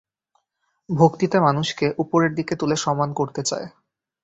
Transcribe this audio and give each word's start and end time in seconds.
ভক্তিতে 0.89 1.37
মানুষকে 1.39 1.85
উপরের 1.97 2.31
দিকে 2.35 2.53
তুলে 2.55 2.75
সমান 2.75 3.09
করতে 3.13 3.41
চায়। 3.43 3.67